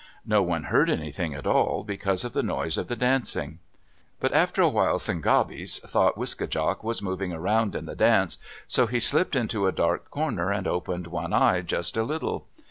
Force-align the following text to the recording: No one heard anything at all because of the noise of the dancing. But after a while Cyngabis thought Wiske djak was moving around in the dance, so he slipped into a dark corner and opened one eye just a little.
No 0.25 0.41
one 0.41 0.63
heard 0.63 0.89
anything 0.89 1.35
at 1.35 1.45
all 1.45 1.83
because 1.83 2.23
of 2.23 2.33
the 2.33 2.41
noise 2.41 2.75
of 2.75 2.87
the 2.87 2.95
dancing. 2.95 3.59
But 4.19 4.33
after 4.33 4.59
a 4.63 4.67
while 4.67 4.97
Cyngabis 4.97 5.79
thought 5.81 6.15
Wiske 6.15 6.47
djak 6.49 6.83
was 6.83 7.03
moving 7.03 7.31
around 7.33 7.75
in 7.75 7.85
the 7.85 7.95
dance, 7.95 8.39
so 8.67 8.87
he 8.87 8.99
slipped 8.99 9.35
into 9.35 9.67
a 9.67 9.71
dark 9.71 10.09
corner 10.09 10.51
and 10.51 10.67
opened 10.67 11.05
one 11.05 11.33
eye 11.33 11.61
just 11.61 11.95
a 11.97 12.03
little. 12.03 12.47